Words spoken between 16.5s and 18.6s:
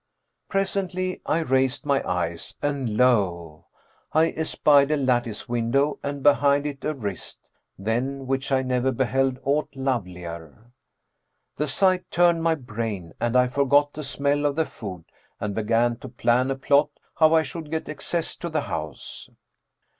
plot how I should get access to